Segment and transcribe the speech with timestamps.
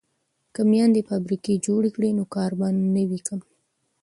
[0.53, 3.39] که میندې فابریکه جوړ کړي نو کار به نه وي کم.